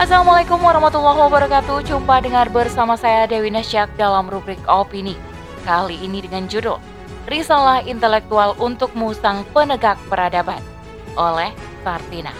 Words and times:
Assalamualaikum 0.00 0.64
warahmatullahi 0.64 1.28
wabarakatuh. 1.28 1.84
Jumpa 1.84 2.24
dengar 2.24 2.48
bersama 2.48 2.96
saya 2.96 3.28
Dewi 3.28 3.52
Nasyak 3.52 4.00
dalam 4.00 4.32
rubrik 4.32 4.56
opini. 4.64 5.12
Kali 5.60 5.92
ini 6.00 6.24
dengan 6.24 6.48
judul 6.48 6.80
Risalah 7.28 7.84
Intelektual 7.84 8.56
untuk 8.56 8.96
Musang 8.96 9.44
Penegak 9.52 10.00
Peradaban 10.08 10.64
oleh 11.20 11.52
Sartina. 11.84 12.32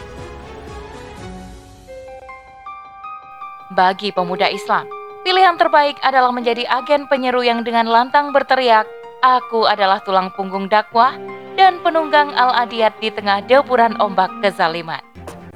Bagi 3.77 4.09
pemuda 4.09 4.49
Islam, 4.49 4.89
pilihan 5.29 5.61
terbaik 5.61 6.01
adalah 6.01 6.33
menjadi 6.33 6.65
agen 6.65 7.13
penyeru 7.13 7.45
yang 7.45 7.61
dengan 7.61 7.85
lantang 7.85 8.33
berteriak, 8.33 8.89
Aku 9.21 9.69
adalah 9.69 10.01
tulang 10.01 10.33
punggung 10.33 10.65
dakwah 10.73 11.13
dan 11.61 11.77
penunggang 11.85 12.33
al-adiyat 12.33 12.97
di 13.05 13.13
tengah 13.13 13.45
deburan 13.45 14.01
ombak 14.01 14.33
kezaliman. 14.41 15.05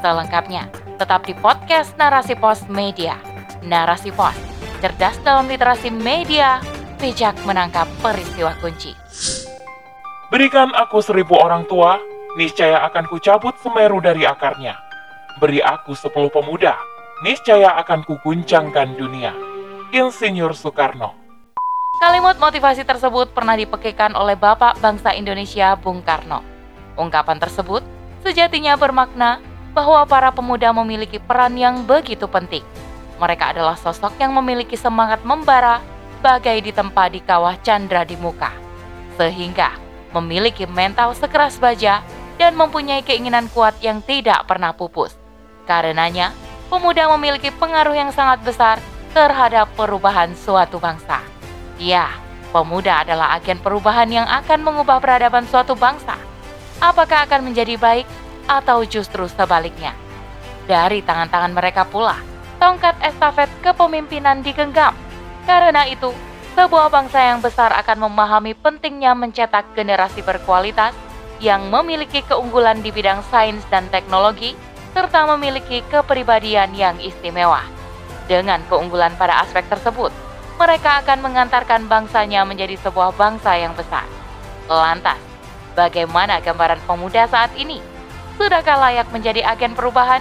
Selengkapnya, 0.04 0.68
tetap 0.94 1.26
di 1.26 1.34
podcast 1.34 1.98
Narasi 1.98 2.38
Pos 2.38 2.70
Media. 2.70 3.18
Narasi 3.66 4.14
Pos, 4.14 4.34
cerdas 4.78 5.18
dalam 5.26 5.50
literasi 5.50 5.90
media, 5.90 6.62
bijak 7.02 7.34
menangkap 7.42 7.90
peristiwa 7.98 8.54
kunci. 8.62 8.94
Berikan 10.30 10.70
aku 10.74 11.02
seribu 11.02 11.34
orang 11.38 11.66
tua, 11.66 11.98
niscaya 12.38 12.82
akan 12.86 13.10
kucabut 13.10 13.58
semeru 13.62 13.98
dari 13.98 14.22
akarnya. 14.22 14.78
Beri 15.42 15.58
aku 15.58 15.98
sepuluh 15.98 16.30
pemuda, 16.30 16.78
niscaya 17.26 17.74
akan 17.82 18.06
kuguncangkan 18.06 18.94
dunia. 18.94 19.34
Insinyur 19.94 20.58
Soekarno 20.58 21.14
Kalimat 22.02 22.34
motivasi 22.42 22.82
tersebut 22.82 23.30
pernah 23.30 23.54
dipekaikan 23.54 24.18
oleh 24.18 24.34
Bapak 24.34 24.82
Bangsa 24.82 25.14
Indonesia 25.14 25.78
Bung 25.78 26.02
Karno. 26.02 26.42
Ungkapan 26.98 27.38
tersebut 27.38 27.86
sejatinya 28.26 28.74
bermakna 28.74 29.38
bahwa 29.74 30.06
para 30.06 30.30
pemuda 30.30 30.70
memiliki 30.70 31.18
peran 31.18 31.58
yang 31.58 31.82
begitu 31.82 32.30
penting. 32.30 32.62
Mereka 33.18 33.54
adalah 33.58 33.74
sosok 33.74 34.14
yang 34.22 34.30
memiliki 34.30 34.78
semangat 34.78 35.26
membara 35.26 35.82
bagai 36.22 36.62
ditempa 36.64 37.10
di 37.10 37.20
kawah 37.20 37.58
candra 37.60 38.06
di 38.06 38.14
muka. 38.16 38.54
Sehingga 39.18 39.74
memiliki 40.14 40.64
mental 40.64 41.12
sekeras 41.18 41.58
baja 41.58 42.00
dan 42.38 42.54
mempunyai 42.54 43.02
keinginan 43.02 43.50
kuat 43.50 43.74
yang 43.82 43.98
tidak 44.02 44.46
pernah 44.46 44.70
pupus. 44.74 45.14
Karenanya, 45.66 46.30
pemuda 46.70 47.10
memiliki 47.18 47.50
pengaruh 47.50 47.94
yang 47.94 48.10
sangat 48.14 48.42
besar 48.46 48.78
terhadap 49.14 49.70
perubahan 49.78 50.34
suatu 50.34 50.82
bangsa. 50.82 51.22
Ya, 51.78 52.10
pemuda 52.50 53.06
adalah 53.06 53.34
agen 53.38 53.58
perubahan 53.62 54.10
yang 54.10 54.26
akan 54.26 54.62
mengubah 54.62 54.98
peradaban 54.98 55.46
suatu 55.46 55.78
bangsa. 55.78 56.18
Apakah 56.82 57.26
akan 57.26 57.50
menjadi 57.50 57.78
baik 57.78 58.06
atau 58.46 58.84
justru 58.84 59.28
sebaliknya? 59.30 59.92
Dari 60.64 61.04
tangan-tangan 61.04 61.52
mereka 61.52 61.84
pula, 61.84 62.16
tongkat 62.56 62.96
estafet 63.04 63.52
kepemimpinan 63.60 64.40
digenggam. 64.40 64.96
Karena 65.44 65.84
itu, 65.84 66.12
sebuah 66.56 66.88
bangsa 66.88 67.20
yang 67.20 67.44
besar 67.44 67.74
akan 67.76 68.08
memahami 68.08 68.56
pentingnya 68.56 69.12
mencetak 69.12 69.68
generasi 69.76 70.24
berkualitas 70.24 70.96
yang 71.42 71.68
memiliki 71.68 72.24
keunggulan 72.24 72.80
di 72.80 72.88
bidang 72.88 73.20
sains 73.28 73.60
dan 73.68 73.84
teknologi, 73.92 74.56
serta 74.96 75.28
memiliki 75.36 75.84
kepribadian 75.90 76.72
yang 76.72 76.96
istimewa. 77.02 77.60
Dengan 78.24 78.64
keunggulan 78.70 79.12
pada 79.20 79.44
aspek 79.44 79.68
tersebut, 79.68 80.08
mereka 80.56 81.02
akan 81.02 81.18
mengantarkan 81.20 81.90
bangsanya 81.90 82.46
menjadi 82.46 82.78
sebuah 82.80 83.12
bangsa 83.18 83.58
yang 83.58 83.74
besar. 83.76 84.06
Lantas, 84.70 85.18
bagaimana 85.76 86.40
gambaran 86.40 86.80
pemuda 86.86 87.28
saat 87.28 87.52
ini? 87.58 87.82
Sudahkah 88.34 88.78
layak 88.78 89.08
menjadi 89.14 89.46
agen 89.46 89.78
perubahan? 89.78 90.20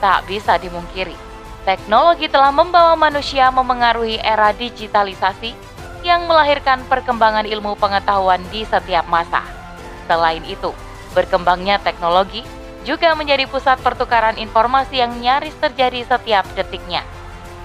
Tak 0.00 0.28
bisa 0.28 0.60
dimungkiri, 0.60 1.16
teknologi 1.64 2.28
telah 2.28 2.52
membawa 2.52 2.96
manusia 2.96 3.48
memengaruhi 3.48 4.20
era 4.20 4.52
digitalisasi 4.52 5.56
yang 6.04 6.28
melahirkan 6.28 6.84
perkembangan 6.86 7.48
ilmu 7.48 7.74
pengetahuan 7.80 8.40
di 8.52 8.62
setiap 8.62 9.08
masa. 9.08 9.42
Selain 10.06 10.44
itu, 10.46 10.70
berkembangnya 11.16 11.80
teknologi 11.80 12.44
juga 12.86 13.16
menjadi 13.18 13.50
pusat 13.50 13.82
pertukaran 13.82 14.38
informasi 14.38 15.02
yang 15.02 15.16
nyaris 15.18 15.56
terjadi 15.58 16.06
setiap 16.06 16.46
detiknya. 16.54 17.02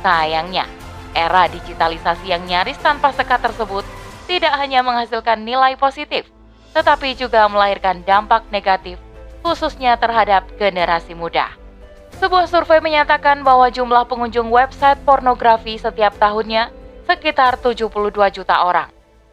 Sayangnya, 0.02 0.66
Era 1.12 1.52
digitalisasi 1.52 2.32
yang 2.32 2.48
nyaris 2.48 2.80
tanpa 2.80 3.12
sekat 3.12 3.44
tersebut 3.44 3.84
tidak 4.26 4.56
hanya 4.56 4.80
menghasilkan 4.80 5.44
nilai 5.44 5.76
positif, 5.76 6.24
tetapi 6.72 7.20
juga 7.20 7.44
melahirkan 7.52 8.00
dampak 8.08 8.48
negatif, 8.48 8.96
khususnya 9.42 9.98
terhadap 9.98 10.48
generasi 10.58 11.14
muda. 11.18 11.50
Sebuah 12.22 12.46
survei 12.46 12.78
menyatakan 12.82 13.42
bahwa 13.42 13.70
jumlah 13.74 14.06
pengunjung 14.06 14.54
website 14.54 15.02
pornografi 15.02 15.78
setiap 15.82 16.14
tahunnya 16.22 16.70
sekitar 17.10 17.58
72 17.58 17.90
juta 18.30 18.62
orang. 18.62 18.90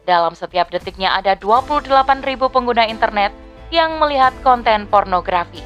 Dalam 0.09 0.33
setiap 0.33 0.73
detiknya 0.73 1.13
ada 1.13 1.37
28 1.37 1.85
ribu 2.25 2.49
pengguna 2.49 2.89
internet 2.89 3.29
yang 3.69 4.01
melihat 4.01 4.33
konten 4.41 4.89
pornografi. 4.89 5.61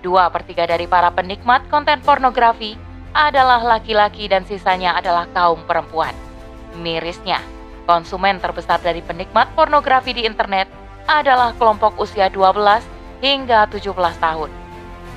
Dua 0.00 0.30
per 0.30 0.46
tiga 0.46 0.64
dari 0.64 0.86
para 0.86 1.10
penikmat 1.10 1.66
konten 1.66 1.98
pornografi 2.06 2.78
adalah 3.10 3.58
laki-laki 3.60 4.30
dan 4.30 4.46
sisanya 4.46 4.94
adalah 4.94 5.26
kaum 5.34 5.58
perempuan. 5.66 6.14
Mirisnya, 6.78 7.42
konsumen 7.84 8.38
terbesar 8.38 8.78
dari 8.78 9.02
penikmat 9.02 9.50
pornografi 9.58 10.14
di 10.14 10.22
internet 10.22 10.70
adalah 11.10 11.50
kelompok 11.58 11.98
usia 11.98 12.30
12 12.30 12.99
hingga 13.20 13.68
17 13.68 13.94
tahun. 14.20 14.50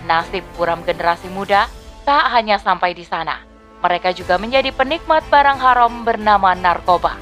Nasib 0.08 0.44
buram 0.56 0.84
generasi 0.84 1.32
muda 1.32 1.68
tak 2.04 2.30
hanya 2.36 2.60
sampai 2.60 2.92
di 2.96 3.08
sana. 3.08 3.40
Mereka 3.84 4.16
juga 4.16 4.40
menjadi 4.40 4.72
penikmat 4.72 5.24
barang 5.28 5.60
haram 5.60 6.08
bernama 6.08 6.56
narkoba. 6.56 7.20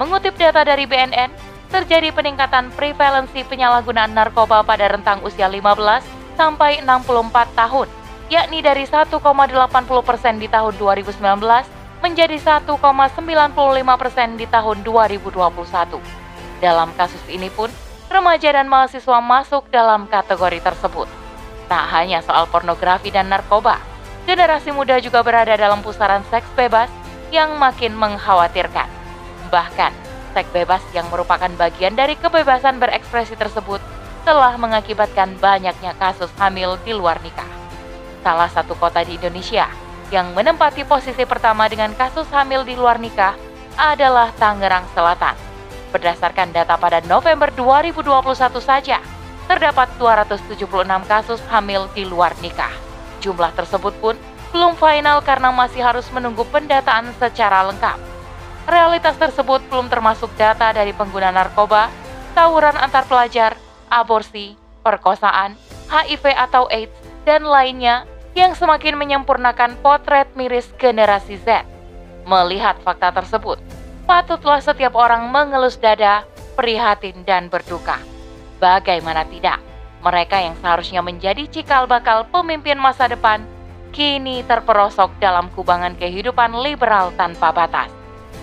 Mengutip 0.00 0.36
data 0.40 0.64
dari 0.64 0.88
BNN, 0.88 1.28
terjadi 1.68 2.12
peningkatan 2.12 2.72
prevalensi 2.72 3.44
penyalahgunaan 3.44 4.12
narkoba 4.16 4.64
pada 4.64 4.88
rentang 4.88 5.20
usia 5.24 5.48
15 5.48 6.04
sampai 6.40 6.80
64 6.80 7.52
tahun 7.52 7.88
yakni 8.30 8.62
dari 8.62 8.86
1,80 8.86 9.18
persen 10.06 10.38
di 10.38 10.46
tahun 10.46 10.78
2019 10.78 11.18
menjadi 12.00 12.38
1,95 12.38 14.00
persen 14.00 14.28
di 14.38 14.46
tahun 14.46 14.86
2021. 14.86 15.98
Dalam 16.62 16.88
kasus 16.94 17.20
ini 17.26 17.50
pun, 17.50 17.68
remaja 18.10 18.50
dan 18.50 18.66
mahasiswa 18.66 19.18
masuk 19.22 19.70
dalam 19.70 20.10
kategori 20.10 20.58
tersebut. 20.58 21.06
Tak 21.70 21.86
hanya 21.94 22.20
soal 22.26 22.50
pornografi 22.50 23.14
dan 23.14 23.30
narkoba, 23.30 23.78
generasi 24.26 24.74
muda 24.74 24.98
juga 24.98 25.22
berada 25.22 25.54
dalam 25.54 25.80
pusaran 25.80 26.26
seks 26.28 26.50
bebas 26.58 26.90
yang 27.30 27.54
makin 27.56 27.94
mengkhawatirkan. 27.94 28.90
Bahkan, 29.54 29.92
seks 30.34 30.50
bebas 30.50 30.82
yang 30.90 31.06
merupakan 31.08 31.48
bagian 31.54 31.94
dari 31.94 32.18
kebebasan 32.18 32.82
berekspresi 32.82 33.38
tersebut 33.38 33.78
telah 34.26 34.58
mengakibatkan 34.58 35.38
banyaknya 35.38 35.94
kasus 35.96 36.28
hamil 36.36 36.76
di 36.82 36.92
luar 36.92 37.22
nikah 37.22 37.60
salah 38.20 38.48
satu 38.52 38.76
kota 38.76 39.00
di 39.02 39.16
Indonesia 39.16 39.66
yang 40.12 40.32
menempati 40.36 40.84
posisi 40.84 41.24
pertama 41.24 41.66
dengan 41.66 41.92
kasus 41.96 42.28
hamil 42.30 42.66
di 42.66 42.76
luar 42.76 43.00
nikah 43.00 43.34
adalah 43.78 44.28
Tangerang 44.36 44.84
Selatan. 44.92 45.49
Berdasarkan 45.90 46.54
data 46.54 46.78
pada 46.78 47.02
November 47.06 47.50
2021 47.54 48.62
saja, 48.62 49.02
terdapat 49.50 49.90
276 49.98 50.70
kasus 51.10 51.42
hamil 51.50 51.90
di 51.90 52.06
luar 52.06 52.30
nikah. 52.38 52.70
Jumlah 53.18 53.50
tersebut 53.58 53.94
pun 53.98 54.14
belum 54.54 54.78
final 54.78 55.22
karena 55.26 55.50
masih 55.50 55.82
harus 55.82 56.06
menunggu 56.14 56.46
pendataan 56.46 57.10
secara 57.18 57.66
lengkap. 57.70 57.98
Realitas 58.70 59.18
tersebut 59.18 59.58
belum 59.66 59.90
termasuk 59.90 60.30
data 60.38 60.70
dari 60.70 60.94
pengguna 60.94 61.34
narkoba, 61.34 61.90
tawuran 62.38 62.78
antar 62.78 63.02
pelajar, 63.10 63.58
aborsi, 63.90 64.54
perkosaan, 64.86 65.58
HIV 65.90 66.30
atau 66.38 66.70
AIDS, 66.70 66.94
dan 67.26 67.42
lainnya 67.42 68.06
yang 68.38 68.54
semakin 68.54 68.94
menyempurnakan 68.94 69.74
potret 69.82 70.30
miris 70.38 70.70
generasi 70.78 71.34
Z. 71.42 71.66
Melihat 72.30 72.78
fakta 72.86 73.10
tersebut, 73.10 73.58
patutlah 74.10 74.58
setiap 74.58 74.98
orang 74.98 75.30
mengelus 75.30 75.78
dada, 75.78 76.26
prihatin, 76.58 77.22
dan 77.22 77.46
berduka. 77.46 77.94
Bagaimana 78.58 79.22
tidak, 79.22 79.62
mereka 80.02 80.42
yang 80.42 80.58
seharusnya 80.58 80.98
menjadi 80.98 81.46
cikal 81.46 81.86
bakal 81.86 82.26
pemimpin 82.26 82.74
masa 82.74 83.06
depan, 83.06 83.46
kini 83.94 84.42
terperosok 84.50 85.14
dalam 85.22 85.46
kubangan 85.54 85.94
kehidupan 85.94 86.58
liberal 86.58 87.14
tanpa 87.14 87.54
batas. 87.54 87.86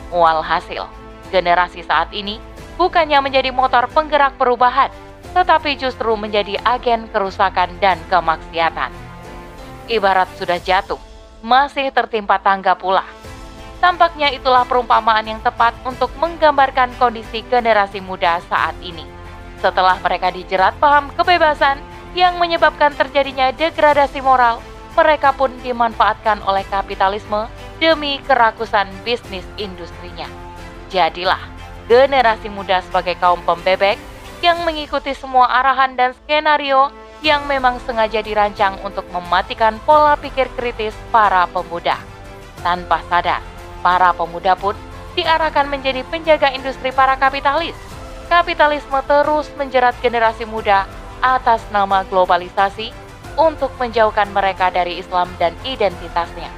Walhasil, 0.08 0.88
generasi 1.36 1.84
saat 1.84 2.16
ini 2.16 2.40
bukannya 2.80 3.20
menjadi 3.20 3.52
motor 3.52 3.92
penggerak 3.92 4.40
perubahan, 4.40 4.88
tetapi 5.36 5.76
justru 5.76 6.16
menjadi 6.16 6.64
agen 6.64 7.12
kerusakan 7.12 7.76
dan 7.84 8.00
kemaksiatan. 8.08 8.96
Ibarat 9.92 10.32
sudah 10.40 10.64
jatuh, 10.64 11.00
masih 11.44 11.92
tertimpa 11.92 12.40
tangga 12.40 12.72
pula. 12.72 13.04
Tampaknya 13.78 14.34
itulah 14.34 14.66
perumpamaan 14.66 15.26
yang 15.30 15.42
tepat 15.46 15.78
untuk 15.86 16.10
menggambarkan 16.18 16.90
kondisi 16.98 17.46
generasi 17.46 18.02
muda 18.02 18.42
saat 18.50 18.74
ini. 18.82 19.06
Setelah 19.62 20.02
mereka 20.02 20.34
dijerat 20.34 20.74
paham 20.82 21.14
kebebasan 21.14 21.78
yang 22.18 22.42
menyebabkan 22.42 22.94
terjadinya 22.98 23.54
degradasi 23.54 24.22
moral, 24.26 24.58
mereka 24.98 25.30
pun 25.30 25.54
dimanfaatkan 25.62 26.42
oleh 26.42 26.66
kapitalisme 26.66 27.46
demi 27.78 28.18
kerakusan 28.26 28.90
bisnis 29.06 29.46
industrinya. 29.62 30.26
Jadilah 30.90 31.42
generasi 31.86 32.50
muda 32.50 32.82
sebagai 32.82 33.14
kaum 33.22 33.40
pembebek 33.46 34.02
yang 34.42 34.62
mengikuti 34.66 35.14
semua 35.14 35.50
arahan 35.62 35.94
dan 35.94 36.18
skenario 36.18 36.90
yang 37.26 37.46
memang 37.50 37.82
sengaja 37.86 38.22
dirancang 38.22 38.78
untuk 38.86 39.06
mematikan 39.10 39.78
pola 39.86 40.14
pikir 40.18 40.50
kritis 40.54 40.94
para 41.10 41.50
pemuda. 41.50 41.98
Tanpa 42.62 43.02
sadar, 43.10 43.42
para 43.82 44.14
pemuda 44.14 44.58
pun 44.58 44.74
diarahkan 45.18 45.66
menjadi 45.68 46.06
penjaga 46.06 46.54
industri 46.54 46.94
para 46.94 47.18
kapitalis. 47.18 47.74
Kapitalisme 48.28 49.00
terus 49.08 49.48
menjerat 49.56 49.96
generasi 50.04 50.44
muda 50.44 50.86
atas 51.24 51.64
nama 51.74 52.04
globalisasi 52.06 52.92
untuk 53.38 53.72
menjauhkan 53.80 54.30
mereka 54.34 54.70
dari 54.70 55.00
Islam 55.00 55.30
dan 55.42 55.56
identitasnya. 55.64 56.50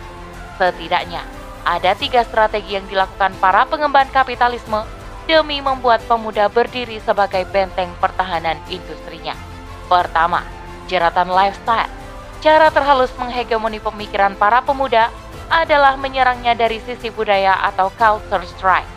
Setidaknya, 0.57 1.23
ada 1.63 1.93
tiga 1.95 2.25
strategi 2.25 2.75
yang 2.75 2.87
dilakukan 2.89 3.35
para 3.39 3.63
pengemban 3.67 4.07
kapitalisme 4.11 4.83
demi 5.29 5.61
membuat 5.61 6.01
pemuda 6.09 6.49
berdiri 6.49 6.97
sebagai 7.05 7.45
benteng 7.53 7.93
pertahanan 8.01 8.57
industrinya. 8.67 9.37
Pertama, 9.85 10.41
jeratan 10.89 11.29
lifestyle. 11.29 11.98
Cara 12.39 12.71
terhalus 12.71 13.11
menghegemoni 13.19 13.83
pemikiran 13.83 14.31
para 14.39 14.63
pemuda 14.63 15.11
adalah 15.51 15.99
menyerangnya 15.99 16.55
dari 16.55 16.79
sisi 16.79 17.11
budaya 17.11 17.59
atau 17.67 17.91
culture 17.99 18.47
strike. 18.47 18.87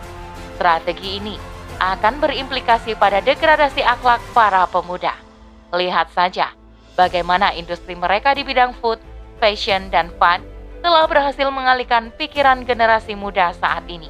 Strategi 0.55 1.19
ini 1.19 1.35
akan 1.83 2.23
berimplikasi 2.23 2.95
pada 2.95 3.19
degradasi 3.19 3.83
akhlak 3.83 4.23
para 4.31 4.63
pemuda. 4.71 5.19
Lihat 5.75 6.15
saja 6.15 6.55
bagaimana 6.95 7.51
industri 7.59 7.99
mereka 7.99 8.31
di 8.31 8.47
bidang 8.47 8.79
food, 8.79 9.03
fashion, 9.43 9.91
dan 9.91 10.15
fun 10.23 10.39
telah 10.79 11.11
berhasil 11.11 11.51
mengalihkan 11.51 12.15
pikiran 12.15 12.63
generasi 12.63 13.19
muda 13.19 13.51
saat 13.59 13.83
ini. 13.91 14.07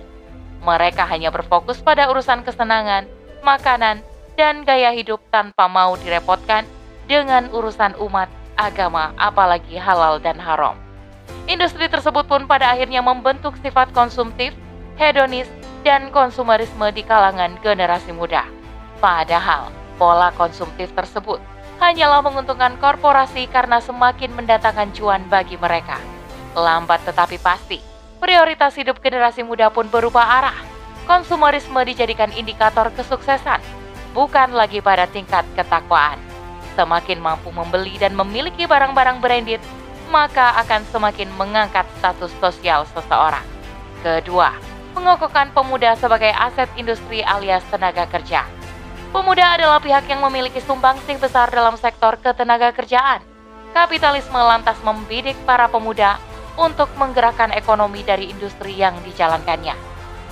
Mereka 0.60 1.08
hanya 1.08 1.32
berfokus 1.32 1.80
pada 1.80 2.12
urusan 2.12 2.44
kesenangan, 2.44 3.08
makanan, 3.40 4.04
dan 4.36 4.60
gaya 4.68 4.92
hidup 4.92 5.24
tanpa 5.32 5.72
mau 5.72 5.96
direpotkan 5.96 6.68
dengan 7.08 7.48
urusan 7.48 7.96
umat, 7.96 8.28
agama, 8.56 9.14
apalagi 9.16 9.76
halal 9.76 10.18
dan 10.22 10.36
haram. 10.38 10.76
Industri 11.50 11.90
tersebut 11.90 12.26
pun 12.30 12.46
pada 12.46 12.70
akhirnya 12.70 13.02
membentuk 13.02 13.58
sifat 13.60 13.90
konsumtif, 13.90 14.54
hedonis, 14.96 15.50
dan 15.82 16.14
konsumerisme 16.14 16.86
di 16.94 17.02
kalangan 17.02 17.58
generasi 17.60 18.14
muda. 18.14 18.46
Padahal, 19.02 19.74
pola 19.98 20.30
konsumtif 20.38 20.94
tersebut 20.94 21.42
hanyalah 21.82 22.22
menguntungkan 22.22 22.78
korporasi 22.78 23.50
karena 23.50 23.82
semakin 23.82 24.30
mendatangkan 24.38 24.94
cuan 24.94 25.22
bagi 25.26 25.58
mereka. 25.58 25.98
Lambat 26.54 27.02
tetapi 27.02 27.42
pasti, 27.42 27.82
prioritas 28.22 28.78
hidup 28.78 29.02
generasi 29.02 29.42
muda 29.42 29.66
pun 29.74 29.90
berubah 29.90 30.22
arah. 30.22 30.58
Konsumerisme 31.02 31.82
dijadikan 31.82 32.30
indikator 32.30 32.94
kesuksesan, 32.94 33.58
bukan 34.14 34.54
lagi 34.54 34.78
pada 34.78 35.10
tingkat 35.10 35.42
ketakwaan. 35.58 36.31
Semakin 36.72 37.20
mampu 37.20 37.52
membeli 37.52 38.00
dan 38.00 38.16
memiliki 38.16 38.64
barang-barang 38.64 39.20
branded, 39.20 39.60
maka 40.08 40.56
akan 40.60 40.84
semakin 40.88 41.28
mengangkat 41.36 41.84
status 42.00 42.32
sosial 42.40 42.88
seseorang. 42.92 43.44
Kedua, 44.00 44.52
mengokohkan 44.92 45.52
pemuda 45.56 45.96
sebagai 45.96 46.32
aset 46.32 46.68
industri 46.76 47.24
alias 47.24 47.64
tenaga 47.72 48.04
kerja. 48.08 48.44
Pemuda 49.12 49.60
adalah 49.60 49.76
pihak 49.76 50.08
yang 50.08 50.24
memiliki 50.24 50.60
sumbangsih 50.64 51.20
besar 51.20 51.52
dalam 51.52 51.76
sektor 51.76 52.16
ketenaga 52.16 52.72
kerjaan. 52.72 53.20
Kapitalisme 53.76 54.40
lantas 54.40 54.76
membidik 54.80 55.36
para 55.44 55.68
pemuda 55.68 56.16
untuk 56.56 56.88
menggerakkan 56.96 57.52
ekonomi 57.52 58.04
dari 58.04 58.32
industri 58.32 58.76
yang 58.76 58.96
dijalankannya. 59.04 59.76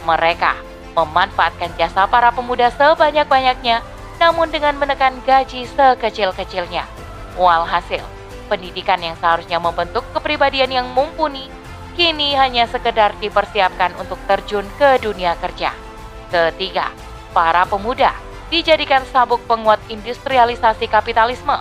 Mereka 0.04 0.52
memanfaatkan 0.96 1.72
jasa 1.76 2.08
para 2.08 2.32
pemuda 2.32 2.72
sebanyak-banyaknya, 2.72 3.80
namun 4.20 4.52
dengan 4.52 4.76
menekan 4.76 5.16
gaji 5.24 5.64
sekecil-kecilnya. 5.64 6.84
Walhasil, 7.40 8.04
pendidikan 8.52 9.00
yang 9.00 9.16
seharusnya 9.16 9.56
membentuk 9.56 10.04
kepribadian 10.12 10.68
yang 10.68 10.86
mumpuni, 10.92 11.48
kini 11.96 12.36
hanya 12.36 12.68
sekedar 12.68 13.16
dipersiapkan 13.16 13.96
untuk 13.96 14.20
terjun 14.28 14.68
ke 14.76 15.00
dunia 15.00 15.40
kerja. 15.40 15.72
Ketiga, 16.28 16.92
para 17.32 17.64
pemuda 17.64 18.12
dijadikan 18.52 19.02
sabuk 19.08 19.40
penguat 19.48 19.80
industrialisasi 19.88 20.84
kapitalisme. 20.90 21.56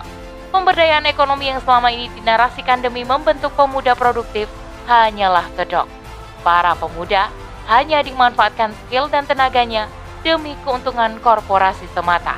Pemberdayaan 0.50 1.06
ekonomi 1.06 1.46
yang 1.46 1.62
selama 1.62 1.94
ini 1.94 2.10
dinarasikan 2.18 2.82
demi 2.82 3.06
membentuk 3.06 3.54
pemuda 3.54 3.94
produktif 3.94 4.50
hanyalah 4.90 5.46
kedok. 5.54 5.86
Para 6.42 6.74
pemuda 6.74 7.30
hanya 7.70 8.02
dimanfaatkan 8.02 8.74
skill 8.74 9.06
dan 9.06 9.22
tenaganya 9.30 9.86
demi 10.22 10.56
keuntungan 10.66 11.20
korporasi 11.20 11.88
semata. 11.92 12.36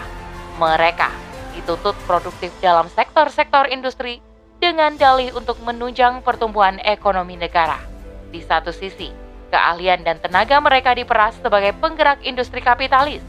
Mereka 0.56 1.10
dituntut 1.58 1.96
produktif 2.08 2.52
dalam 2.62 2.88
sektor-sektor 2.92 3.68
industri 3.68 4.22
dengan 4.62 4.94
dalih 4.94 5.34
untuk 5.34 5.58
menunjang 5.66 6.22
pertumbuhan 6.22 6.78
ekonomi 6.86 7.34
negara. 7.36 7.82
Di 8.30 8.40
satu 8.40 8.72
sisi, 8.72 9.10
keahlian 9.50 10.06
dan 10.06 10.22
tenaga 10.22 10.62
mereka 10.62 10.94
diperas 10.94 11.36
sebagai 11.42 11.76
penggerak 11.76 12.22
industri 12.24 12.62
kapitalis 12.64 13.20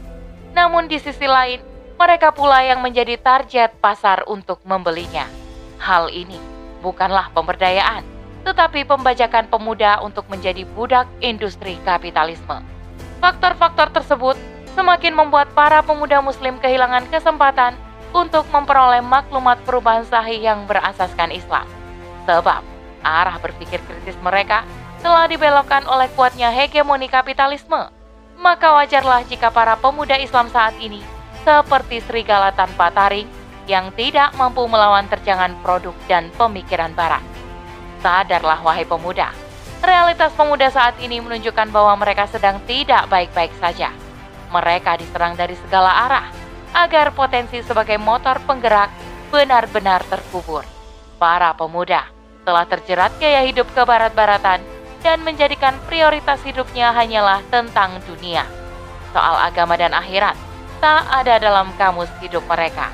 namun 0.54 0.86
di 0.86 1.02
sisi 1.02 1.26
lain, 1.26 1.58
mereka 1.98 2.30
pula 2.30 2.62
yang 2.62 2.78
menjadi 2.78 3.18
target 3.18 3.74
pasar 3.82 4.22
untuk 4.30 4.62
membelinya. 4.62 5.26
Hal 5.82 6.08
ini 6.14 6.38
bukanlah 6.78 7.34
pemberdayaan, 7.34 8.06
tetapi 8.46 8.86
pembajakan 8.86 9.50
pemuda 9.50 9.98
untuk 10.06 10.30
menjadi 10.30 10.62
budak 10.78 11.10
industri 11.18 11.74
kapitalisme. 11.82 12.62
Faktor-faktor 13.24 13.88
tersebut 13.88 14.36
semakin 14.76 15.16
membuat 15.16 15.48
para 15.56 15.80
pemuda 15.80 16.20
muslim 16.20 16.60
kehilangan 16.60 17.08
kesempatan 17.08 17.72
untuk 18.12 18.44
memperoleh 18.52 19.00
maklumat 19.00 19.64
perubahan 19.64 20.04
sahih 20.04 20.44
yang 20.44 20.68
berasaskan 20.68 21.32
Islam. 21.32 21.64
Sebab 22.28 22.60
arah 23.00 23.40
berpikir 23.40 23.80
kritis 23.88 24.20
mereka 24.20 24.68
telah 25.00 25.24
dibelokkan 25.24 25.88
oleh 25.88 26.12
kuatnya 26.12 26.52
hegemoni 26.52 27.08
kapitalisme 27.08 27.88
maka 28.44 28.76
wajarlah 28.76 29.24
jika 29.24 29.48
para 29.48 29.72
pemuda 29.80 30.20
Islam 30.20 30.52
saat 30.52 30.76
ini 30.76 31.00
seperti 31.48 32.04
serigala 32.04 32.52
tanpa 32.52 32.92
taring 32.92 33.24
yang 33.64 33.88
tidak 33.96 34.36
mampu 34.36 34.68
melawan 34.68 35.08
terjangan 35.08 35.56
produk 35.64 35.96
dan 36.12 36.28
pemikiran 36.36 36.92
barat. 36.92 37.24
Sadarlah 38.04 38.60
wahai 38.60 38.84
pemuda, 38.84 39.32
realitas 39.86 40.32
pemuda 40.34 40.68
saat 40.72 40.96
ini 41.00 41.20
menunjukkan 41.20 41.68
bahwa 41.70 41.94
mereka 42.00 42.26
sedang 42.28 42.60
tidak 42.64 43.06
baik-baik 43.08 43.52
saja. 43.60 43.92
Mereka 44.50 44.98
diserang 45.00 45.36
dari 45.38 45.54
segala 45.56 46.08
arah 46.08 46.26
agar 46.74 47.14
potensi 47.14 47.62
sebagai 47.62 47.96
motor 48.00 48.42
penggerak 48.44 48.90
benar-benar 49.30 50.02
terkubur. 50.10 50.66
Para 51.16 51.54
pemuda 51.54 52.10
telah 52.42 52.66
terjerat 52.68 53.14
gaya 53.22 53.46
hidup 53.46 53.70
kebarat-baratan 53.72 54.60
dan 55.04 55.18
menjadikan 55.20 55.76
prioritas 55.86 56.40
hidupnya 56.42 56.90
hanyalah 56.92 57.44
tentang 57.52 58.00
dunia. 58.08 58.48
Soal 59.12 59.38
agama 59.48 59.78
dan 59.78 59.94
akhirat 59.94 60.34
tak 60.82 61.06
ada 61.08 61.40
dalam 61.40 61.70
kamus 61.78 62.10
hidup 62.20 62.44
mereka. 62.50 62.90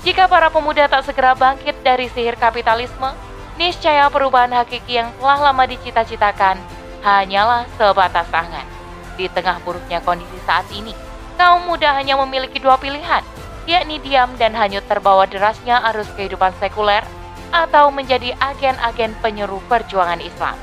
Jika 0.00 0.24
para 0.30 0.48
pemuda 0.48 0.88
tak 0.88 1.04
segera 1.04 1.36
bangkit 1.36 1.84
dari 1.84 2.08
sihir 2.08 2.40
kapitalisme, 2.40 3.12
niscaya 3.60 4.08
perubahan 4.08 4.56
hakiki 4.56 4.96
yang 4.96 5.12
telah 5.20 5.52
lama 5.52 5.68
dicita-citakan 5.68 6.56
hanyalah 7.04 7.68
sebatas 7.76 8.24
angan. 8.32 8.64
Di 9.20 9.28
tengah 9.28 9.60
buruknya 9.60 10.00
kondisi 10.00 10.40
saat 10.48 10.64
ini, 10.72 10.96
kaum 11.36 11.68
muda 11.68 11.92
hanya 11.92 12.16
memiliki 12.24 12.56
dua 12.56 12.80
pilihan, 12.80 13.20
yakni 13.68 14.00
diam 14.00 14.32
dan 14.40 14.56
hanyut 14.56 14.80
terbawa 14.88 15.28
derasnya 15.28 15.76
arus 15.92 16.08
kehidupan 16.16 16.56
sekuler 16.56 17.04
atau 17.52 17.92
menjadi 17.92 18.32
agen-agen 18.40 19.12
penyeru 19.20 19.60
perjuangan 19.68 20.24
Islam 20.24 20.56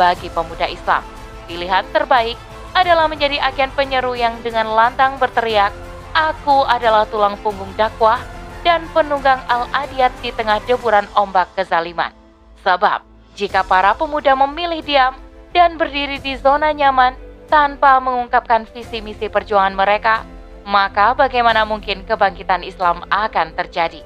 bagi 0.00 0.32
pemuda 0.32 0.64
Islam. 0.64 1.04
Pilihan 1.44 1.84
terbaik 1.92 2.40
adalah 2.72 3.04
menjadi 3.04 3.36
agen 3.36 3.68
penyeru 3.76 4.16
yang 4.16 4.40
dengan 4.40 4.72
lantang 4.72 5.20
berteriak, 5.20 5.76
Aku 6.10 6.66
adalah 6.66 7.06
tulang 7.06 7.38
punggung 7.38 7.70
dakwah 7.76 8.18
dan 8.66 8.82
penunggang 8.90 9.38
al-adiyat 9.46 10.10
di 10.24 10.34
tengah 10.34 10.58
deburan 10.66 11.06
ombak 11.14 11.52
kezaliman. 11.54 12.19
Sebab, 12.60 13.00
jika 13.38 13.64
para 13.64 13.96
pemuda 13.96 14.36
memilih 14.36 14.84
diam 14.84 15.16
dan 15.56 15.80
berdiri 15.80 16.20
di 16.20 16.36
zona 16.36 16.70
nyaman 16.76 17.16
tanpa 17.48 17.98
mengungkapkan 17.98 18.68
visi 18.70 19.00
misi 19.00 19.26
perjuangan 19.32 19.74
mereka, 19.74 20.22
maka 20.68 21.16
bagaimana 21.16 21.64
mungkin 21.64 22.04
kebangkitan 22.04 22.62
Islam 22.62 23.02
akan 23.08 23.56
terjadi? 23.56 24.04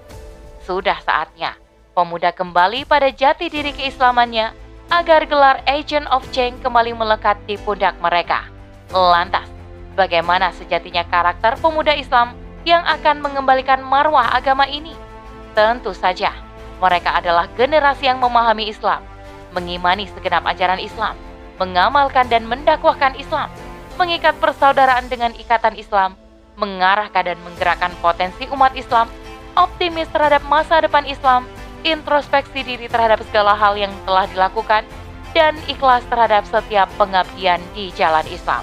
Sudah 0.64 0.96
saatnya 1.02 1.58
pemuda 1.92 2.34
kembali 2.34 2.86
pada 2.88 3.10
jati 3.12 3.52
diri 3.52 3.70
keislamannya 3.70 4.50
agar 4.88 5.24
gelar 5.28 5.60
Agent 5.64 6.08
of 6.10 6.24
Change 6.34 6.60
kembali 6.60 6.92
melekat 6.96 7.38
di 7.46 7.58
pundak 7.60 7.96
mereka. 8.00 8.46
Lantas, 8.92 9.46
bagaimana 9.98 10.54
sejatinya 10.54 11.06
karakter 11.08 11.56
pemuda 11.58 11.94
Islam 11.94 12.36
yang 12.64 12.82
akan 12.84 13.20
mengembalikan 13.20 13.80
marwah 13.80 14.30
agama 14.32 14.64
ini? 14.68 14.92
Tentu 15.54 15.94
saja, 15.94 16.34
Mereka 16.82 17.22
adalah 17.22 17.46
generasi 17.54 18.10
yang 18.10 18.18
memahami 18.18 18.70
Islam, 18.70 19.02
mengimani 19.54 20.10
segenap 20.10 20.42
ajaran 20.50 20.82
Islam, 20.82 21.14
mengamalkan 21.58 22.26
dan 22.26 22.42
mendakwahkan 22.46 23.14
Islam, 23.14 23.46
mengikat 23.94 24.34
persaudaraan 24.42 25.06
dengan 25.06 25.30
ikatan 25.38 25.78
Islam, 25.78 26.18
mengarahkan 26.58 27.34
dan 27.34 27.38
menggerakkan 27.46 27.94
potensi 28.02 28.46
umat 28.50 28.74
Islam, 28.74 29.06
optimis 29.54 30.10
terhadap 30.10 30.42
masa 30.50 30.82
depan 30.82 31.06
Islam, 31.06 31.46
introspeksi 31.86 32.66
diri 32.66 32.90
terhadap 32.90 33.22
segala 33.30 33.54
hal 33.54 33.78
yang 33.78 33.94
telah 34.02 34.26
dilakukan, 34.30 34.82
dan 35.34 35.58
ikhlas 35.66 36.06
terhadap 36.06 36.46
setiap 36.46 36.86
pengabdian 36.94 37.58
di 37.74 37.90
jalan 37.94 38.24
Islam. 38.30 38.62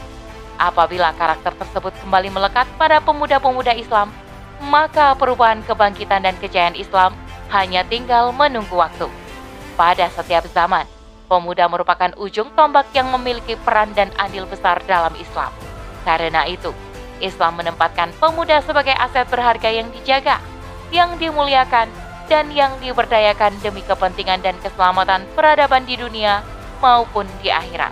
Apabila 0.56 1.12
karakter 1.20 1.52
tersebut 1.58 1.92
kembali 2.06 2.32
melekat 2.32 2.68
pada 2.80 3.04
pemuda-pemuda 3.04 3.76
Islam, 3.76 4.14
maka 4.70 5.18
perubahan 5.18 5.66
kebangkitan 5.66 6.22
dan 6.22 6.38
kejayaan 6.38 6.78
Islam 6.78 7.18
hanya 7.52 7.84
tinggal 7.86 8.32
menunggu 8.32 8.74
waktu. 8.74 9.08
Pada 9.76 10.08
setiap 10.12 10.48
zaman, 10.52 10.88
pemuda 11.28 11.68
merupakan 11.68 12.12
ujung 12.20 12.52
tombak 12.56 12.92
yang 12.96 13.12
memiliki 13.12 13.56
peran 13.60 13.92
dan 13.96 14.12
andil 14.20 14.48
besar 14.48 14.80
dalam 14.88 15.12
Islam. 15.20 15.52
Karena 16.04 16.48
itu, 16.48 16.72
Islam 17.22 17.62
menempatkan 17.62 18.12
pemuda 18.18 18.60
sebagai 18.66 18.96
aset 18.98 19.30
berharga 19.30 19.70
yang 19.70 19.88
dijaga, 19.94 20.42
yang 20.90 21.16
dimuliakan, 21.22 21.88
dan 22.32 22.48
yang 22.56 22.72
diberdayakan 22.80 23.52
demi 23.60 23.84
kepentingan 23.84 24.40
dan 24.40 24.56
keselamatan 24.64 25.28
peradaban 25.36 25.84
di 25.84 26.00
dunia 26.00 26.40
maupun 26.80 27.28
di 27.44 27.52
akhirat. 27.52 27.92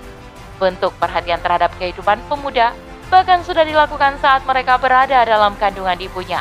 Bentuk 0.56 0.96
perhatian 0.96 1.44
terhadap 1.44 1.76
kehidupan 1.76 2.24
pemuda 2.32 2.72
bahkan 3.12 3.42
sudah 3.44 3.66
dilakukan 3.66 4.16
saat 4.22 4.46
mereka 4.48 4.80
berada 4.80 5.26
dalam 5.28 5.60
kandungan 5.60 5.98
ibunya. 6.00 6.40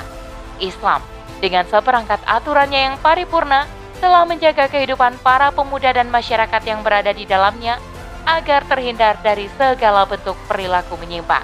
Islam, 0.62 1.02
dengan 1.38 1.64
seperangkat 1.68 2.18
aturannya 2.26 2.92
yang 2.92 2.96
paripurna, 2.98 3.68
telah 3.98 4.22
menjaga 4.22 4.70
kehidupan 4.70 5.18
para 5.22 5.50
pemuda 5.50 5.90
dan 5.90 6.06
masyarakat 6.10 6.62
yang 6.62 6.86
berada 6.86 7.10
di 7.10 7.26
dalamnya 7.26 7.82
agar 8.26 8.62
terhindar 8.66 9.18
dari 9.24 9.50
segala 9.58 10.06
bentuk 10.06 10.38
perilaku 10.46 10.94
menyimpang. 11.00 11.42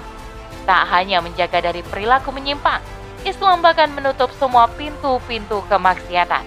Tak 0.63 0.83
hanya 0.91 1.19
menjaga 1.19 1.61
dari 1.61 1.83
perilaku 1.85 2.31
menyimpang, 2.31 2.79
Islam 3.25 3.65
bahkan 3.65 3.89
menutup 3.91 4.29
semua 4.37 4.69
pintu-pintu 4.77 5.65
kemaksiatan. 5.67 6.45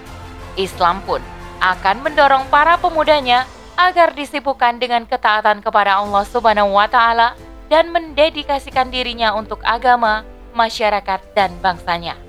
Islam 0.55 1.03
pun 1.03 1.21
akan 1.59 2.03
mendorong 2.03 2.47
para 2.47 2.79
pemudanya 2.79 3.43
agar 3.75 4.11
disibukkan 4.15 4.79
dengan 4.79 5.07
ketaatan 5.07 5.63
kepada 5.63 5.99
Allah 5.99 6.23
Subhanahu 6.27 6.75
wa 6.75 6.87
taala 6.87 7.35
dan 7.71 7.91
mendedikasikan 7.91 8.91
dirinya 8.91 9.35
untuk 9.35 9.59
agama, 9.63 10.23
masyarakat 10.55 11.19
dan 11.35 11.51
bangsanya. 11.63 12.28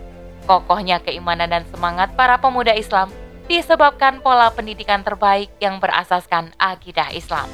Kokohnya 0.51 0.99
keimanan 0.99 1.47
dan 1.47 1.63
semangat 1.71 2.11
para 2.19 2.35
pemuda 2.43 2.75
Islam 2.75 3.07
disebabkan 3.47 4.19
pola 4.19 4.51
pendidikan 4.51 4.99
terbaik 5.07 5.47
yang 5.63 5.79
berasaskan 5.79 6.51
akidah 6.59 7.15
Islam. 7.15 7.47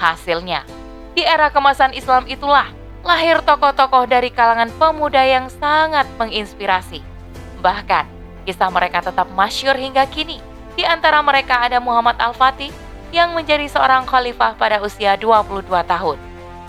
Hasilnya, 0.00 0.64
di 1.12 1.28
era 1.28 1.52
kemasan 1.52 1.92
Islam 1.92 2.24
itulah 2.24 2.72
lahir 3.04 3.44
tokoh-tokoh 3.44 4.08
dari 4.08 4.32
kalangan 4.32 4.72
pemuda 4.80 5.28
yang 5.28 5.52
sangat 5.52 6.08
menginspirasi. 6.16 7.04
Bahkan, 7.60 8.08
kisah 8.48 8.72
mereka 8.72 9.04
tetap 9.04 9.28
masyur 9.36 9.76
hingga 9.76 10.08
kini. 10.08 10.40
Di 10.72 10.88
antara 10.88 11.20
mereka 11.20 11.60
ada 11.60 11.76
Muhammad 11.84 12.16
Al-Fatih 12.16 12.72
yang 13.12 13.36
menjadi 13.36 13.68
seorang 13.68 14.08
khalifah 14.08 14.56
pada 14.56 14.80
usia 14.80 15.20
22 15.20 15.68
tahun. 15.68 16.16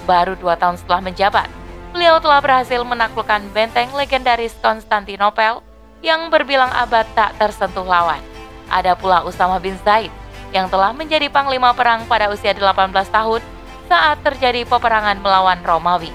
Baru 0.03 0.35
dua 0.35 0.59
tahun 0.59 0.75
setelah 0.75 1.07
menjabat, 1.07 1.47
beliau 1.95 2.19
telah 2.19 2.43
berhasil 2.43 2.83
menaklukkan 2.83 3.47
benteng 3.55 3.87
legendaris 3.95 4.59
Konstantinopel 4.59 5.68
yang 5.99 6.31
berbilang 6.31 6.71
abad 6.71 7.05
tak 7.15 7.35
tersentuh 7.35 7.83
lawan. 7.83 8.21
Ada 8.69 8.95
pula 8.95 9.25
Usama 9.25 9.57
bin 9.57 9.75
Zaid 9.81 10.13
yang 10.55 10.69
telah 10.69 10.93
menjadi 10.95 11.29
panglima 11.29 11.73
perang 11.75 12.05
pada 12.09 12.29
usia 12.31 12.53
18 12.53 12.89
tahun 13.09 13.41
saat 13.89 14.21
terjadi 14.21 14.65
peperangan 14.69 15.17
melawan 15.19 15.59
Romawi. 15.65 16.13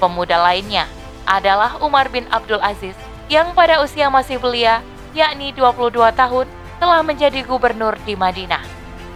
Pemuda 0.00 0.40
lainnya 0.40 0.88
adalah 1.28 1.76
Umar 1.84 2.08
bin 2.08 2.24
Abdul 2.32 2.60
Aziz 2.64 2.96
yang 3.30 3.52
pada 3.54 3.78
usia 3.84 4.10
masih 4.10 4.40
belia, 4.40 4.82
yakni 5.14 5.54
22 5.54 5.92
tahun, 6.16 6.46
telah 6.80 7.00
menjadi 7.04 7.44
gubernur 7.44 7.94
di 8.08 8.16
Madinah. 8.16 8.64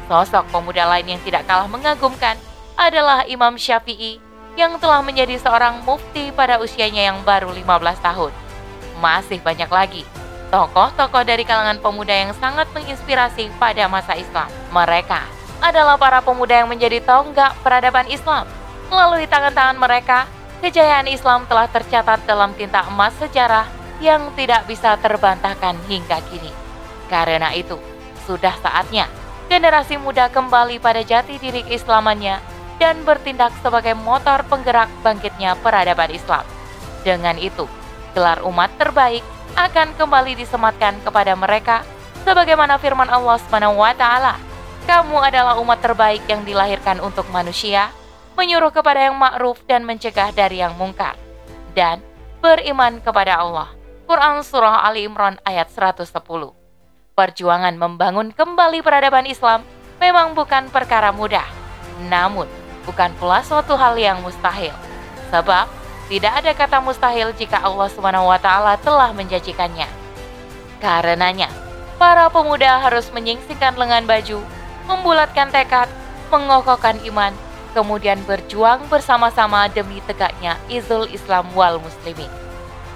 Sosok 0.06 0.44
pemuda 0.52 0.84
lain 0.84 1.16
yang 1.16 1.20
tidak 1.24 1.48
kalah 1.48 1.66
mengagumkan 1.66 2.36
adalah 2.76 3.24
Imam 3.24 3.56
Syafi'i 3.56 4.20
yang 4.54 4.78
telah 4.78 5.02
menjadi 5.02 5.40
seorang 5.40 5.82
mufti 5.82 6.30
pada 6.30 6.60
usianya 6.60 7.10
yang 7.10 7.18
baru 7.24 7.50
15 7.50 7.98
tahun. 8.04 8.43
Masih 9.00 9.42
banyak 9.42 9.70
lagi 9.70 10.04
tokoh-tokoh 10.54 11.26
dari 11.26 11.42
kalangan 11.42 11.82
pemuda 11.82 12.14
yang 12.14 12.30
sangat 12.38 12.70
menginspirasi 12.70 13.50
pada 13.58 13.90
masa 13.90 14.14
Islam. 14.14 14.46
Mereka 14.70 15.18
adalah 15.58 15.98
para 15.98 16.22
pemuda 16.22 16.62
yang 16.62 16.70
menjadi 16.70 17.02
tonggak 17.02 17.58
peradaban 17.66 18.06
Islam. 18.06 18.46
Melalui 18.86 19.26
tangan-tangan 19.26 19.74
mereka, 19.74 20.30
kejayaan 20.62 21.10
Islam 21.10 21.42
telah 21.50 21.66
tercatat 21.66 22.22
dalam 22.22 22.54
tinta 22.54 22.86
emas 22.86 23.10
sejarah 23.18 23.66
yang 23.98 24.30
tidak 24.38 24.62
bisa 24.70 24.94
terbantahkan 25.02 25.74
hingga 25.90 26.22
kini. 26.30 26.54
Karena 27.10 27.50
itu, 27.50 27.74
sudah 28.22 28.54
saatnya 28.62 29.10
generasi 29.50 29.98
muda 29.98 30.30
kembali 30.30 30.78
pada 30.78 31.02
jati 31.02 31.42
diri 31.42 31.66
keislamannya 31.66 32.38
dan 32.78 33.02
bertindak 33.02 33.50
sebagai 33.58 33.98
motor 33.98 34.46
penggerak 34.46 34.86
bangkitnya 35.02 35.58
peradaban 35.58 36.14
Islam. 36.14 36.46
Dengan 37.02 37.36
itu, 37.36 37.66
gelar 38.14 38.40
umat 38.46 38.70
terbaik 38.78 39.20
akan 39.58 39.92
kembali 39.98 40.38
disematkan 40.38 41.02
kepada 41.02 41.34
mereka 41.34 41.82
sebagaimana 42.22 42.78
firman 42.80 43.10
Allah 43.10 43.36
Subhanahu 43.42 43.82
wa 43.82 43.92
taala, 43.92 44.38
"Kamu 44.88 45.18
adalah 45.20 45.58
umat 45.60 45.82
terbaik 45.82 46.24
yang 46.30 46.46
dilahirkan 46.46 47.02
untuk 47.02 47.28
manusia, 47.34 47.90
menyuruh 48.38 48.72
kepada 48.72 49.10
yang 49.10 49.18
ma'ruf 49.18 49.60
dan 49.66 49.84
mencegah 49.84 50.32
dari 50.32 50.62
yang 50.62 50.74
mungkar." 50.78 51.18
Dan 51.74 52.00
beriman 52.38 53.02
kepada 53.02 53.42
Allah. 53.42 53.74
Quran 54.04 54.44
Surah 54.44 54.84
Ali 54.84 55.08
Imran 55.08 55.40
ayat 55.48 55.72
110 55.72 56.52
Perjuangan 57.16 57.72
membangun 57.78 58.36
kembali 58.36 58.84
peradaban 58.84 59.24
Islam 59.24 59.64
memang 59.96 60.36
bukan 60.36 60.68
perkara 60.68 61.08
mudah, 61.08 61.46
namun 62.10 62.44
bukan 62.84 63.14
pula 63.16 63.40
suatu 63.40 63.78
hal 63.78 63.96
yang 63.96 64.20
mustahil. 64.20 64.74
Sebab 65.32 65.83
tidak 66.04 66.32
ada 66.44 66.52
kata 66.52 66.78
mustahil 66.84 67.32
jika 67.32 67.64
Allah 67.64 67.88
SWT 67.88 68.48
telah 68.84 69.10
menjanjikannya. 69.16 69.88
Karenanya, 70.84 71.48
para 71.96 72.28
pemuda 72.28 72.76
harus 72.84 73.08
menyingsingkan 73.08 73.72
lengan 73.80 74.04
baju, 74.04 74.44
membulatkan 74.84 75.48
tekad, 75.48 75.88
mengokohkan 76.28 77.00
iman, 77.08 77.32
kemudian 77.72 78.20
berjuang 78.28 78.84
bersama-sama 78.92 79.66
demi 79.72 80.04
tegaknya 80.04 80.60
izul 80.68 81.08
Islam 81.08 81.48
wal 81.56 81.80
muslimin. 81.80 82.28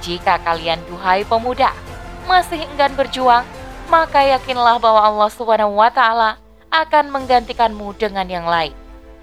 Jika 0.04 0.38
kalian 0.44 0.78
duhai 0.86 1.24
pemuda 1.24 1.72
masih 2.28 2.60
enggan 2.68 2.92
berjuang, 2.92 3.42
maka 3.88 4.20
yakinlah 4.20 4.76
bahwa 4.76 5.00
Allah 5.00 5.90
taala 5.90 6.30
akan 6.68 7.08
menggantikanmu 7.08 7.96
dengan 7.96 8.28
yang 8.28 8.44
lain. 8.44 8.76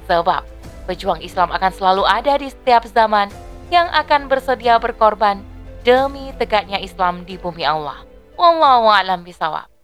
Sebab 0.10 0.42
pejuang 0.90 1.22
Islam 1.22 1.54
akan 1.54 1.72
selalu 1.72 2.04
ada 2.04 2.34
di 2.42 2.50
setiap 2.50 2.90
zaman 2.90 3.30
yang 3.74 3.90
akan 3.92 4.30
bersedia 4.30 4.78
berkorban 4.78 5.42
demi 5.86 6.34
tegaknya 6.38 6.82
Islam 6.82 7.26
di 7.26 7.38
bumi 7.38 7.62
Allah. 7.62 8.02
Wallahu 8.36 8.90
a'lam 8.90 9.24
bisawab. 9.24 9.75